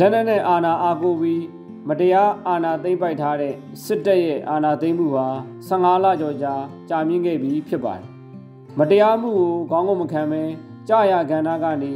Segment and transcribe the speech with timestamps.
[0.00, 1.44] လက်နက်နဲ့အာဏာအားကိုးပြီး
[1.88, 5.26] မတရားအာဏာသိမ်းပိုက်ထားတဲ့စစ်တပ်ရဲ့အာဏာသိမ်းမှုဟာ
[5.68, 6.54] 15လကျော်ကြာ
[6.88, 8.06] ကြာမြင့်ခဲ့ပြီဖြစ်ပါတယ်။
[8.78, 10.42] မတရားမှုကိုခေါင်းငုံမခံဘဲ
[10.88, 11.92] ကြာရကဏ္ဍကနေ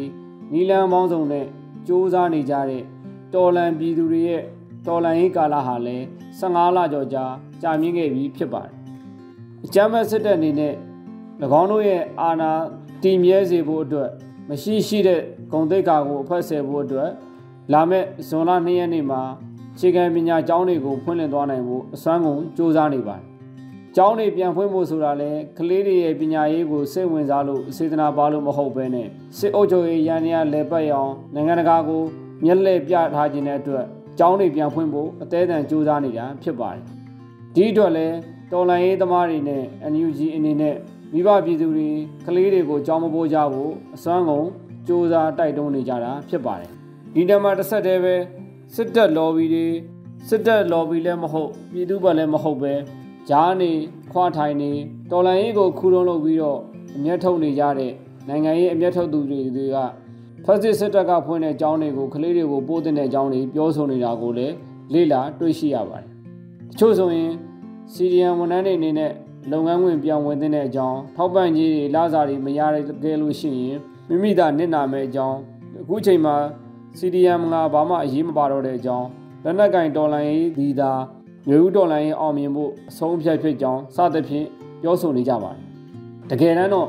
[0.52, 1.48] နီလန်ပေါင်းစုံနဲ့စ
[1.88, 2.82] 조사နေကြတဲ့
[3.34, 4.42] တော်လန်ပြည်သူတွေရဲ့
[4.86, 6.04] တော်လန်ရေးကာလဟာလည်း
[6.40, 7.24] 15လကျော်ကြာ
[7.62, 8.74] ကြာမြင့်ခဲ့ပြီဖြစ်ပါတယ်။
[9.64, 10.74] အကြမ်းဖက်စစ်တပ်အနေနဲ့၎
[11.60, 12.50] င်းတို့ရဲ့အာဏာ
[13.02, 14.10] တည်မြဲစေဖို့အတွက်
[14.48, 15.20] မရှိရှိတဲ့
[15.52, 17.10] ဂုံတိတ်ကာကိုအဖက်ဆယ်ဖို့အတွက်
[17.70, 19.20] လာမယ့်ဇွန်လ2ရက်နေ့မှာ
[19.78, 23.24] ခြေခံပညာကျောင်းတွေကိုဖွင့်လှစ်သွားနိုင်ဖို့အစွမ်းကုန်စူးစမ်းနေပါတယ်။
[23.96, 32.02] ကျောင်းတွေပြန်ဖွင့်ဖို့ဆိုတာလဲကလေးတွေရဲ့ပညာရေးကိုစိတ်ဝင်စားလို့စေတနာပါလို့မဟုတ်ဘဲနဲ့စစ်အုပ်ချုပ်ရေးရန်ရလဲပတ်ရအောင်နိုင်ငံတကာကို
[32.44, 33.84] မျက်လှည့်ပြထားခြင်းတဲ့အတွက်
[34.18, 36.82] ကျောင်းတွေပြန်ဖွင့်ဖို့အသေးအံစူးစမ်းနေတာဖြစ်ပါတယ်။
[37.54, 38.06] ဒီအတွက်လဲ
[38.52, 40.76] တော်လိုင်းရေးသမားတွေနဲ့ NUG အနေနဲ့
[41.12, 41.88] မိဘပြည်သူတွေ
[42.26, 44.46] ကလေးတွေကိုကြောင်းမပိုးကြဖို့အစွမ်းကုန်
[44.86, 46.81] စူးစမ်းတိုက်တွန်းနေကြတာဖြစ်ပါတယ်
[47.14, 48.14] ဒီတမှာတစ်ဆက်တည်းပဲ
[48.74, 49.66] စစ်တပ် lobby တွေ
[50.28, 52.72] စစ်တပ် lobby လည်းမဟုတ်ပြည်သူ့ဘက်လည်းမဟုတ်ပဲ
[53.28, 53.70] ဂျားနေ
[54.12, 54.70] ခွာထိုင်နေ
[55.10, 56.58] တော်လန်ရေးကိုခူးလုံးလုပ်ပြီးတော့
[56.96, 57.92] အမျက်ထုတ်နေကြတဲ့
[58.28, 59.40] နိုင်ငံရေးအမျက်ထုတ်သူတွေ
[59.74, 59.78] က
[60.44, 64.54] ဖက်စစ်စစ်တပ်ကဖွင့်တဲ့အကြောင်းတွေကိုကလေးတွေကိုပို့တဲ့အကြောင်းတွေပြောဆိုနေတာကိုလည်း
[64.92, 66.08] လေ့လာတွေ့ရှိရပါတယ်။
[66.70, 67.32] တချို့ဆိုရင်
[67.92, 69.12] စီရီယန်ဝန်ထမ်းတွေအနေနဲ့
[69.52, 72.60] လုပ်ငန်းဝင်ပြောင်းဝင်တဲ့အကြောင်းထောက်ပံ့ကြီးတွေလစာတွေမရ
[73.04, 75.38] ခဲ့လို့ရှိရင်မိမိသာနစ်နာမဲ့အကြောင်း
[75.80, 76.36] အခုချိန်မှာ
[76.98, 79.08] CDM ကဘာမှအရေးမပါတော့တဲ့အကြောင်း
[79.44, 80.92] လက်နက်ကင်တော်လိုင်းရေးဒီသာ
[81.48, 84.46] မျိုးဦးတော်လိုင်းရေးအောင်မြင်ဖို့အဆုံးဖြတ်ဖြစ်ကြောင်းစသဖြင့်
[84.82, 85.60] ပြောဆိုနေကြပါတယ်
[86.30, 86.88] တကယ်တမ်းတော့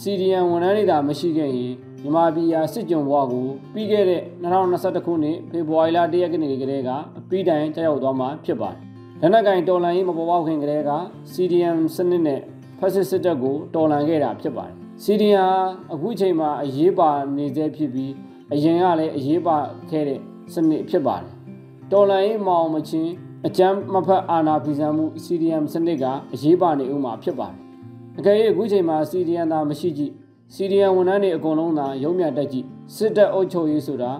[0.00, 1.72] CDM ဝန်ထမ်းတွေသာမရှိခဲ့ရင်
[2.02, 8.80] မြန်မာပြည်ဟာစစ်ကြုံဘဝကိုပြီးခဲ့တဲ့2021ခုနှစ်ဖေဖော်ဝါရီလ1ရက်နေ့ကတည်းကအပြီးတိုင်ကြောက်သွားမှာဖြစ်ပါတယ်
[9.20, 10.92] လက်နက်ကင်တော်လန်ရေးမပေါ်ပေါက်ခင်ကတည်းက
[11.32, 12.40] CDM စနစ်နဲ့
[12.78, 15.48] ဖက်စစ်စစ်တပ်ကိုတော်လှန်ခဲ့တာဖြစ်ပါတယ်။ CDM
[15.92, 18.12] အခုချိန်မှာအရေးပါနေသေးဖြစ်ပြီး
[18.52, 19.56] အရင်ကလည်းအရေးပါ
[19.90, 20.20] ခဲ့တဲ့
[20.52, 21.30] စနစ်ဖြစ်ပါတယ်။
[21.92, 23.12] တော်လှန်ရေးမအောင်မချင်း
[23.46, 26.04] အကြမ်းမဖက်အာဏာဖီဆန်မှု CDM စနစ်က
[26.34, 27.58] အရေးပါနေဥမှာဖြစ်ပါတယ်။
[28.18, 30.12] အကယ်၍အခုချိန်မှာ CDM သာမရှိကြည့်
[30.54, 32.66] CDM ဝန်ထမ်းတွေအကုန်လုံးသာရုံးမြတက်ကြည့်
[32.96, 34.10] စစ်တပ်အုပ်ချုပ်ရေးဆိုတာ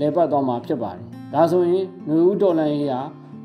[0.00, 1.02] လဲပတ်သွားမှာဖြစ်ပါတယ်။
[1.34, 3.00] ဒါဆိုရင်ຫນွေဦးတော်လှန်ရေးဟာ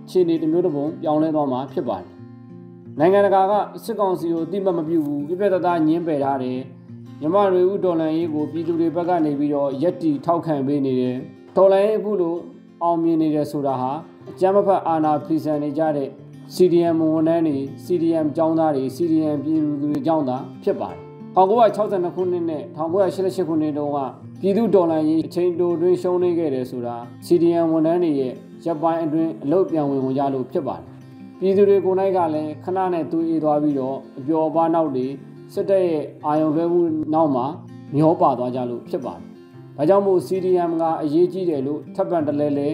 [0.09, 2.09] ခြေနေတစ်မျိုးတစ်ပုံပြောင်းလဲသွားမှာဖြစ်ပါတယ်။
[3.00, 6.59] နိုင်ငံတကာကစစ်ကောင်စီကိုတိမတ်မပြုဘူးပြပြတသားညင်းပယ်ထားတယ်။
[7.22, 11.18] မြမတွေဦးဒေါ်လန်ရေးကိုပြည်သူတွေဘက်ကနေပြီးတော့ရက်တီထောက်ခံပေးနေတယ်။
[11.56, 12.35] ဒေါ်လန်ရေးအခုလို
[12.84, 13.91] အောင်မြင်နေတယ်ဆိုတာဟာ
[14.30, 16.09] အကြမ်းမဖက်အာဏာဖီဆန်နေကြတဲ့
[16.56, 21.00] CDM ဝန်ထမ်းတွေ CDM ကျောင်းသားတွေ CDM ပြည်သူတွေကျောင်းသားဖြစ်ပါတယ်။
[21.35, 23.97] 1962ခုနှစ်နဲ့1988ခုနှစ်တုန်းက
[24.41, 28.34] ပြည်သူဒေါ်လာရေးအချိန်တိုတွင်ရှုံးနေခဲ့တယ်ဆိုတာ CDM ဝန်ထမ်းတွေရဲ့
[28.66, 30.86] ရပ်ပိုင်းအတွင်းအလုပ်ပြန်ဝင်ဝင်ကြလို့ဖြစ်ပါတယ်။
[31.40, 35.07] ပြည်သူတွေကိုယ်၌ကလည်းခဏနဲ့တူအေးသွားပြီးတော့အပျော်ပါနောက်တွေ
[35.54, 36.82] စစ်တပ်ရဲ့အာယုံလွှဲမှု
[37.14, 37.46] နောက်မှာ
[37.96, 39.24] မျောပါသွားကြလို့ဖြစ်ပါတယ်။
[39.78, 42.68] ဒါကြောင့်မို့ CDM ကအရေးကြီးတယ်လို့ထပ်ပံတလဲလဲ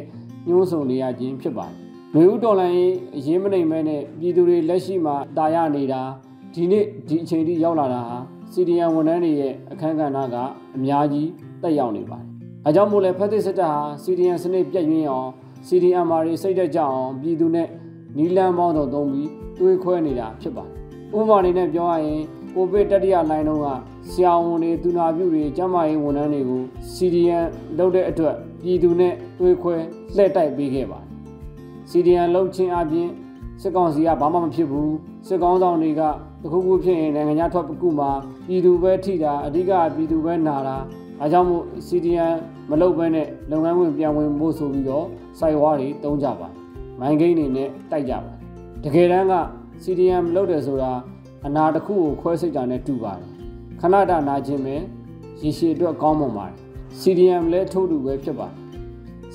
[0.48, 1.76] ညှိုးဆုံနေရခြင်းဖြစ်ပါတယ်။
[2.16, 2.80] မျိုးဦးတော်လိုင်း
[3.18, 6.02] အရေးမနိုင်မဲနဲ့ပြည်သူတွေလက်ရှိမှာတာရနေတာ
[6.54, 8.18] ဒီနေ့ဒီအချိန်ထိရောက်လာတာဟာ
[8.54, 10.36] CDM ဝန်ထမ်းတွေရဲ့အခန်းကဏ္ဍက
[10.76, 11.30] အများကြီး
[11.62, 12.28] တက်ရောက်နေပါတယ်။
[12.66, 15.30] အဲကြောင့်မို့လဲဖက်သစ်စစ်တပ်ဟာ CDM စနစ်ပြည့်ရင်းအောင်
[15.68, 17.68] CDMR တွေစိတ်သက်ကြအောင်ပြည်သူနဲ့
[18.18, 20.74] နီလန်းပေါင်းတော့သုံးပြီးတွေးခွဲနေတာဖြစ်ပါတယ်။
[21.18, 22.22] ဥပမာအနေနဲ့ပြောရရင်
[22.56, 23.68] ကိုဗစ်တတိယလိုင်းတုန်းက
[24.10, 26.62] ဆရာဝန်တွေသူနာပြုတွေကျန်းမာရေးဝန်ထမ်းတွေကို
[26.94, 27.46] CDM
[27.78, 29.76] လုပ်တဲ့အတွက်ပြည်သူနဲ့တွေးခွဲ
[30.16, 31.08] လှည့်တိုက်ပေးခဲ့ပါတယ်။
[31.90, 33.10] CDM လုပ်ခြင်းအပြင်
[33.62, 34.96] စစ်ကောင်စီကဘာမှမဖြစ်ဘူး
[35.28, 36.02] စစ်ကောင်ဆောင်တွေက
[36.42, 38.10] တခုခုဖြစ်ရင်နိုင်ငံခြားထွက်ကူမှာ
[38.48, 40.78] ပြည်သူပဲထိတာအဓိကပြည်သူပဲနာတာ
[41.22, 42.36] အဲကြောင့်မို့ CDM
[42.70, 45.06] မလုပ်ဘဲနဲ့လုပ်ငန်းဝင်ပြန်ဝင်ဖို့ဆိုပြီးတော့
[45.40, 46.48] စိုက်ဝါးတွေတုံးကြပါ
[47.00, 48.34] မိုင်းကိန်းတွေနဲ့တိုက်ကြပါ
[48.84, 49.34] တကယ်တမ်းက
[49.84, 50.92] CDM လုပ်တယ်ဆိုတာ
[51.46, 53.28] အနာတစ်ခုကိုခွဲစိတ်တာနဲ့တူပါတယ်
[53.82, 54.76] ခဏတာနာခြင်းပဲ
[55.42, 56.56] ရေရှည်အတွက်ကောင်းမွန်ပါတယ်
[57.02, 58.56] CDM လည်းထို့တူပဲဖြစ်ပါတယ်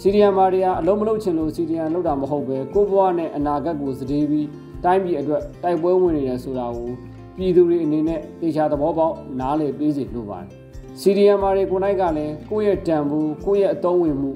[0.00, 4.47] CDM မာတွေကအလုံးမလုံးချင်လို့ CDM လောက်တာမဟုတ်ပဲကိုဘွားနဲ့အနာဂတ်ကိုစတေးပြီး
[4.84, 6.91] တိုင်းပြည်အတွက်တိုက်ပွဲဝင်နေတယ်ဆိုတာကို
[7.37, 10.48] ပြည်သူတွေအနေနဲ့တေချာသဘောပေါက်နားလည်ပေးစီလိုပါတယ်
[11.00, 14.30] CDM မာတွေကိုနိုင်ကလည်းကိုယ့်ရဲ့တန်ဖိုးကိုယ့်ရဲ့အသုံးဝင်မှု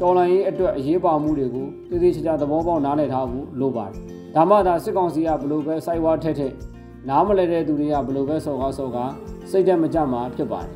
[0.00, 3.94] တော်လိုင်းရေးအတွက်အရေးပါမှုတွေကိုသေသေးချာချာသဘောပေါက်နားလည်ထားဖို့လိုပါတယ်
[4.34, 6.52] ဒါမှသာစစ်ကောင်စီကဘလို့ပဲစိုက်ဝါထက်ထက်
[7.08, 9.12] နားမလဲတဲ့သူတွေကဘလို့ပဲစော်ကားစော်ကား
[9.50, 10.70] စိတ်တက်မကြမှာဖြစ်ပါတယ်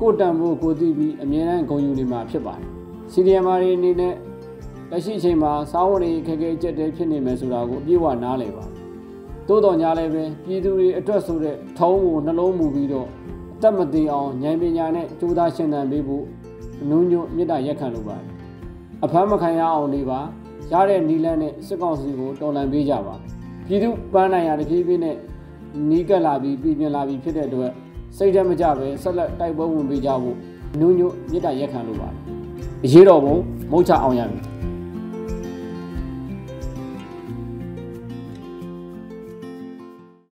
[0.00, 2.64] ကိုတန်ဖို့ကိုသိပြီးအမြဲတမ်းဂုဏ်ယူနေမှာဖြစ်ပါတယ်
[3.12, 4.14] စီဒီအမ်မာတွေအနေနဲ့
[4.90, 8.64] လက်ရှိအချိန်မှာစားဝတ်နေခက်ခဲကြက်တဲဖြစ်နေမယ်ဆိုတာကိုအပြည့်အဝနားလည်ပါ
[9.48, 13.08] သို့တော်ညာလည်းပဲပြည်သူတွေအတွက်ဆိုတဲ့ထုံးကိုနှလုံးမူပြီးတော့
[13.54, 16.24] အသက်မသေးအောင်ဉာဏ်ပညာနဲ့ကြိုးစားရှင်းသန်ပေးဖို့
[16.82, 18.28] အနုညွတ်မြစ်တာရက်ခံလိုပါတယ်
[19.04, 20.20] အဖမ်းမခံရအောင်နေပါ
[20.72, 23.14] ရတဲ့နီလန်းနဲ့စစ်ကောင်စီကိုတော်လှန်ပေးကြပါ
[23.66, 25.16] ပြည်သူပန်းနိုင်ရတပြေးပြေးနဲ့
[25.90, 27.70] နီးကပ်လာပြီးပြည်ပြင်းလာပြီးဖြစ်တဲ့အတွက်
[28.16, 30.36] စိတ်ဓာတ်မကြပဲဆက်လက်တိုက်ပွဲဝင်ပေးကြဖို့
[30.80, 32.18] နုညွတ်မြစ်တာရက်ခံလိုပါတယ်
[32.84, 33.36] အရေးတော်ပုံ
[33.72, 34.42] မုတ်ချအောင်ရမည်